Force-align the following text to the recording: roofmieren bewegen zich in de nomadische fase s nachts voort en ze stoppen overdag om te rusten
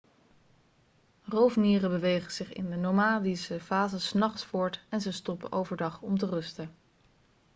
roofmieren 1.25 1.89
bewegen 1.89 2.31
zich 2.31 2.53
in 2.53 2.69
de 2.69 2.75
nomadische 2.75 3.59
fase 3.59 3.99
s 3.99 4.13
nachts 4.13 4.45
voort 4.45 4.83
en 4.89 5.01
ze 5.01 5.11
stoppen 5.11 5.51
overdag 5.51 6.01
om 6.01 6.17
te 6.17 6.25
rusten 6.25 6.75